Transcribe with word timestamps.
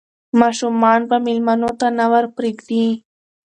ماشومان 0.39 0.99
به 1.09 1.17
مېلمنو 1.25 1.71
ته 1.79 1.87
نه 1.97 2.05
ور 2.11 2.25
پرېږدي. 2.35 2.85